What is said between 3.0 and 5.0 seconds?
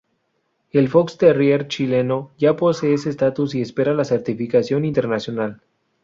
estatus y espera la certificación